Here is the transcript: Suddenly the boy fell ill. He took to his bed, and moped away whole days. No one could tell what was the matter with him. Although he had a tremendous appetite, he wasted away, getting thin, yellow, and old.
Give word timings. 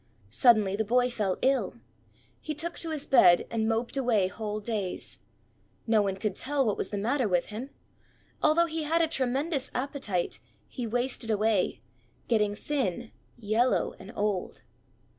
Suddenly 0.31 0.75
the 0.75 0.83
boy 0.83 1.11
fell 1.11 1.37
ill. 1.43 1.75
He 2.39 2.55
took 2.55 2.75
to 2.79 2.89
his 2.89 3.05
bed, 3.05 3.45
and 3.51 3.69
moped 3.69 3.95
away 3.95 4.29
whole 4.29 4.59
days. 4.59 5.19
No 5.85 6.01
one 6.01 6.15
could 6.15 6.33
tell 6.33 6.65
what 6.65 6.75
was 6.75 6.89
the 6.89 6.97
matter 6.97 7.27
with 7.27 7.49
him. 7.49 7.69
Although 8.41 8.65
he 8.65 8.81
had 8.81 9.03
a 9.03 9.07
tremendous 9.07 9.69
appetite, 9.75 10.39
he 10.67 10.87
wasted 10.87 11.29
away, 11.29 11.81
getting 12.27 12.55
thin, 12.55 13.11
yellow, 13.37 13.93
and 13.99 14.11
old. 14.15 14.63